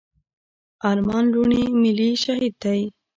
[0.89, 2.81] ارمان لوڼي ملي شهيد دی.